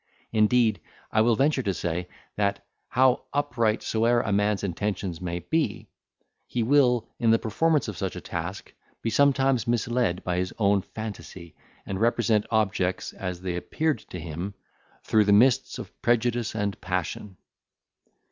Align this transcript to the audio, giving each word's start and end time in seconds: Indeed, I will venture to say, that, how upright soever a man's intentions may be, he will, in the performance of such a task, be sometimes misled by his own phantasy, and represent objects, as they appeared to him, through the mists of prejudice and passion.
Indeed, 0.31 0.81
I 1.11 1.21
will 1.21 1.35
venture 1.35 1.61
to 1.61 1.75
say, 1.75 2.07
that, 2.35 2.65
how 2.87 3.25
upright 3.33 3.83
soever 3.83 4.21
a 4.21 4.31
man's 4.31 4.63
intentions 4.63 5.21
may 5.21 5.37
be, 5.37 5.89
he 6.47 6.63
will, 6.63 7.07
in 7.19 7.29
the 7.29 7.37
performance 7.37 7.87
of 7.87 7.99
such 7.99 8.15
a 8.15 8.19
task, 8.21 8.73
be 9.03 9.11
sometimes 9.11 9.67
misled 9.67 10.23
by 10.23 10.37
his 10.37 10.55
own 10.57 10.81
phantasy, 10.81 11.53
and 11.85 12.01
represent 12.01 12.47
objects, 12.49 13.13
as 13.13 13.41
they 13.41 13.55
appeared 13.55 13.99
to 14.09 14.19
him, 14.19 14.55
through 15.03 15.25
the 15.25 15.33
mists 15.33 15.77
of 15.77 15.93
prejudice 16.01 16.55
and 16.55 16.81
passion. 16.81 17.37